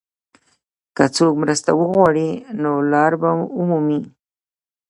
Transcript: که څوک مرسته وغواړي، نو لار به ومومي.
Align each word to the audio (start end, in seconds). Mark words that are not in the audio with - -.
که 0.95 1.03
څوک 1.15 1.33
مرسته 1.43 1.71
وغواړي، 1.79 2.29
نو 2.61 2.71
لار 2.91 3.13
به 3.21 3.29
ومومي. 3.59 4.01